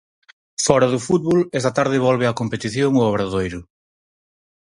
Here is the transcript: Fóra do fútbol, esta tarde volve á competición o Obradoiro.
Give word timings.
Fóra 0.65 0.87
do 0.93 0.99
fútbol, 1.07 1.39
esta 1.59 1.75
tarde 1.77 2.03
volve 2.07 2.25
á 2.29 2.31
competición 2.41 2.91
o 2.95 3.03
Obradoiro. 3.11 3.59